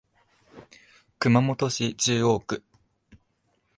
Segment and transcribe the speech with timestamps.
[1.19, 2.63] 熊本市中央区